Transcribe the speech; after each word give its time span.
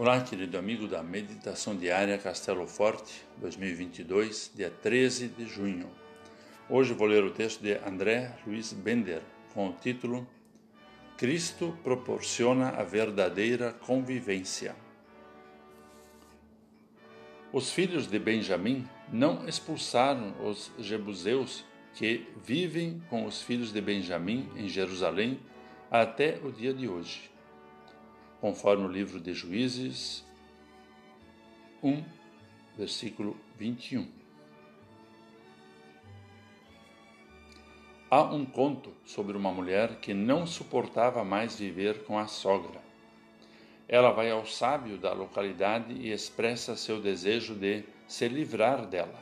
Olá, 0.00 0.20
querido 0.20 0.56
amigo 0.56 0.86
da 0.86 1.02
Meditação 1.02 1.76
Diária 1.76 2.16
Castelo 2.18 2.68
Forte 2.68 3.26
2022, 3.38 4.52
dia 4.54 4.70
13 4.70 5.26
de 5.26 5.44
junho. 5.44 5.90
Hoje 6.70 6.94
vou 6.94 7.08
ler 7.08 7.24
o 7.24 7.32
texto 7.32 7.60
de 7.60 7.74
André 7.78 8.32
Luiz 8.46 8.72
Bender 8.72 9.22
com 9.52 9.70
o 9.70 9.72
título 9.72 10.24
Cristo 11.16 11.76
proporciona 11.82 12.68
a 12.68 12.84
verdadeira 12.84 13.72
convivência. 13.72 14.76
Os 17.52 17.72
filhos 17.72 18.06
de 18.06 18.20
Benjamim 18.20 18.86
não 19.12 19.48
expulsaram 19.48 20.32
os 20.46 20.70
jebuseus 20.78 21.64
que 21.94 22.24
vivem 22.44 23.02
com 23.10 23.26
os 23.26 23.42
filhos 23.42 23.72
de 23.72 23.80
Benjamim 23.80 24.48
em 24.54 24.68
Jerusalém 24.68 25.40
até 25.90 26.38
o 26.44 26.52
dia 26.52 26.72
de 26.72 26.86
hoje 26.86 27.36
conforme 28.40 28.84
o 28.84 28.88
livro 28.88 29.20
de 29.20 29.34
Juízes 29.34 30.24
1, 31.82 32.04
versículo 32.76 33.36
21. 33.56 34.08
Há 38.10 38.22
um 38.22 38.44
conto 38.46 38.94
sobre 39.04 39.36
uma 39.36 39.52
mulher 39.52 39.96
que 39.96 40.14
não 40.14 40.46
suportava 40.46 41.24
mais 41.24 41.58
viver 41.58 42.04
com 42.04 42.18
a 42.18 42.26
sogra. 42.26 42.80
Ela 43.86 44.12
vai 44.12 44.30
ao 44.30 44.46
sábio 44.46 44.96
da 44.98 45.12
localidade 45.12 45.92
e 45.92 46.10
expressa 46.10 46.76
seu 46.76 47.00
desejo 47.00 47.54
de 47.54 47.84
se 48.06 48.28
livrar 48.28 48.86
dela. 48.86 49.18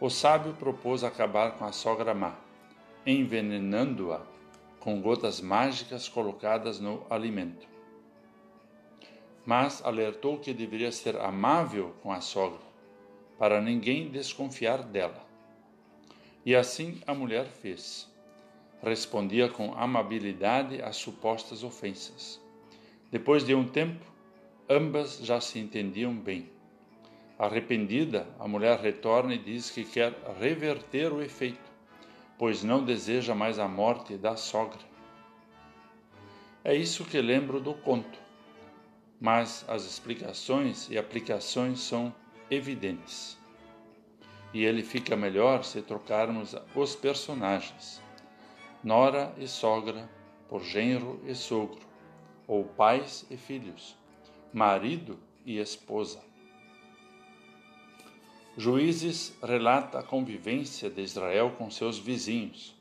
O 0.00 0.10
sábio 0.10 0.52
propôs 0.54 1.04
acabar 1.04 1.52
com 1.52 1.64
a 1.64 1.72
sogra 1.72 2.12
má, 2.12 2.36
envenenando-a 3.06 4.20
com 4.78 5.00
gotas 5.00 5.40
mágicas 5.40 6.08
colocadas 6.08 6.80
no 6.80 7.06
alimento 7.08 7.70
mas 9.50 9.84
alertou 9.84 10.38
que 10.38 10.54
deveria 10.54 10.92
ser 10.92 11.16
amável 11.16 11.92
com 12.04 12.12
a 12.12 12.20
sogra, 12.20 12.60
para 13.36 13.60
ninguém 13.60 14.08
desconfiar 14.08 14.80
dela. 14.80 15.26
E 16.46 16.54
assim 16.54 17.00
a 17.04 17.12
mulher 17.12 17.46
fez. 17.46 18.08
Respondia 18.80 19.48
com 19.48 19.74
amabilidade 19.74 20.80
às 20.80 20.94
supostas 20.94 21.64
ofensas. 21.64 22.40
Depois 23.10 23.44
de 23.44 23.52
um 23.52 23.66
tempo, 23.66 24.06
ambas 24.68 25.18
já 25.18 25.40
se 25.40 25.58
entendiam 25.58 26.14
bem. 26.14 26.48
Arrependida, 27.36 28.28
a 28.38 28.46
mulher 28.46 28.78
retorna 28.78 29.34
e 29.34 29.38
diz 29.38 29.68
que 29.68 29.82
quer 29.82 30.14
reverter 30.38 31.12
o 31.12 31.20
efeito, 31.20 31.72
pois 32.38 32.62
não 32.62 32.84
deseja 32.84 33.34
mais 33.34 33.58
a 33.58 33.66
morte 33.66 34.16
da 34.16 34.36
sogra. 34.36 34.78
É 36.62 36.72
isso 36.72 37.04
que 37.04 37.20
lembro 37.20 37.58
do 37.58 37.74
conto 37.74 38.29
mas 39.20 39.66
as 39.68 39.84
explicações 39.84 40.88
e 40.88 40.96
aplicações 40.96 41.80
são 41.80 42.14
evidentes. 42.50 43.38
E 44.54 44.64
ele 44.64 44.82
fica 44.82 45.14
melhor 45.14 45.62
se 45.62 45.82
trocarmos 45.82 46.56
os 46.74 46.96
personagens, 46.96 48.02
nora 48.82 49.32
e 49.36 49.46
sogra 49.46 50.08
por 50.48 50.62
genro 50.62 51.20
e 51.26 51.34
sogro, 51.34 51.86
ou 52.48 52.64
pais 52.64 53.26
e 53.30 53.36
filhos, 53.36 53.94
marido 54.52 55.18
e 55.44 55.58
esposa. 55.58 56.20
Juízes 58.56 59.36
relata 59.42 60.00
a 60.00 60.02
convivência 60.02 60.90
de 60.90 61.02
Israel 61.02 61.54
com 61.56 61.70
seus 61.70 61.98
vizinhos, 61.98 62.74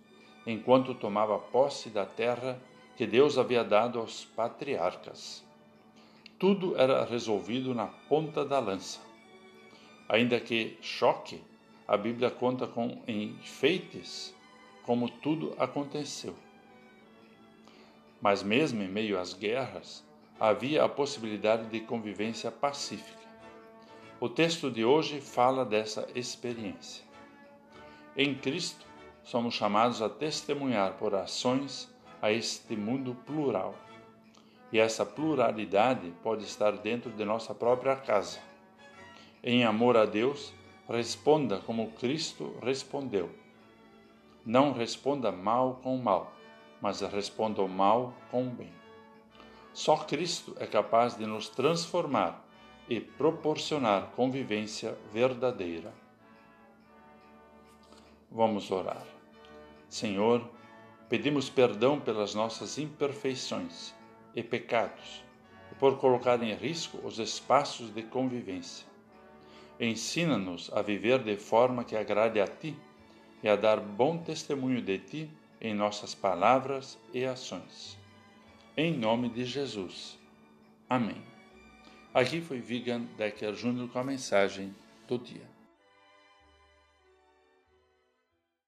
enquanto 0.48 0.96
tomava 0.96 1.38
posse 1.38 1.90
da 1.90 2.06
terra 2.06 2.60
que 2.96 3.06
Deus 3.06 3.38
havia 3.38 3.64
dado 3.64 4.00
aos 4.00 4.26
patriarcas 4.26 5.48
tudo 6.40 6.80
era 6.80 7.04
resolvido 7.04 7.76
na 7.76 7.88
ponta 7.88 8.46
da 8.46 8.60
lança. 8.60 9.02
Ainda 10.08 10.40
que 10.40 10.78
choque, 10.82 11.44
a 11.86 11.98
Bíblia 11.98 12.32
conta 12.32 12.66
com 12.66 13.02
enfeites 13.06 14.34
como 14.84 15.10
tudo 15.10 15.54
aconteceu. 15.60 16.34
Mas 18.22 18.42
mesmo 18.42 18.82
em 18.82 18.88
meio 18.88 19.20
às 19.20 19.34
guerras, 19.34 20.04
havia 20.40 20.86
a 20.86 20.90
possibilidade 20.90 21.68
de 21.68 21.82
convivência 21.82 22.50
pacífica. 22.50 23.20
O 24.18 24.30
texto 24.30 24.72
de 24.72 24.86
hoje 24.86 25.20
fala 25.20 25.66
dessa 25.66 26.08
experiência. 26.16 27.04
Em 28.16 28.34
Cristo, 28.34 28.86
somos 29.24 29.54
chamados 29.54 30.02
a 30.02 30.08
testemunhar 30.08 30.94
por 30.94 31.14
ações 31.14 31.94
a 32.22 32.32
este 32.32 32.76
mundo 32.78 33.16
plural 33.26 33.76
e 34.72 34.80
essa 34.80 35.06
pluralidade 35.06 36.14
pode 36.24 36.44
estar 36.44 36.72
dentro 36.78 37.12
de 37.12 37.26
nossa 37.26 37.54
própria 37.56 37.96
casa. 37.96 38.40
Em 39.44 39.64
amor 39.64 39.98
a 39.98 40.06
Deus, 40.06 40.54
responda 40.88 41.60
como 41.60 41.92
Cristo 41.92 42.56
respondeu. 42.62 43.30
Não 44.46 44.72
responda 44.72 45.32
mal 45.32 45.80
com 45.84 45.98
mal, 45.98 46.34
mas 46.82 47.02
responda 47.02 47.62
o 47.62 47.68
mal 47.68 48.14
com 48.30 48.48
o 48.48 48.50
bem. 48.50 48.72
Só 49.74 49.98
Cristo 49.98 50.56
é 50.60 50.66
capaz 50.66 51.16
de 51.16 51.26
nos 51.26 51.50
transformar 51.50 52.46
e 52.88 53.00
proporcionar 53.00 54.12
convivência 54.16 54.98
verdadeira. 55.12 55.94
Vamos 58.32 58.70
orar. 58.72 59.06
Senhor, 59.88 60.48
pedimos 61.08 61.50
perdão 61.50 62.00
pelas 62.00 62.36
nossas 62.36 62.78
imperfeições 62.78 63.99
e 64.40 64.44
pecados, 64.44 65.22
e 65.70 65.76
por 65.76 65.98
colocar 65.98 66.42
em 66.42 66.54
risco 66.54 66.98
os 67.04 67.20
espaços 67.20 67.94
de 67.94 68.04
convivência. 68.04 68.88
Ensina-nos 69.80 70.72
a 70.74 70.82
viver 70.82 71.20
de 71.24 71.36
forma 71.36 71.84
que 71.84 71.96
agrade 71.96 72.40
a 72.40 72.48
Ti 72.48 72.76
e 73.44 73.50
a 73.50 73.56
dar 73.56 73.80
bom 73.80 74.18
testemunho 74.18 74.82
de 74.82 74.98
Ti 74.98 75.30
em 75.60 75.74
nossas 75.74 76.16
palavras 76.16 76.98
e 77.14 77.26
ações. 77.26 77.98
Em 78.78 78.94
nome 78.94 79.28
de 79.28 79.44
Jesus. 79.44 80.18
Amém. 80.90 81.22
Aqui 82.14 82.42
foi 82.42 82.60
Vigan 82.60 83.02
Decker 83.18 83.54
Júnior 83.54 83.90
com 83.90 84.00
a 84.00 84.04
mensagem 84.04 84.74
do 85.06 85.18
dia. 85.18 85.59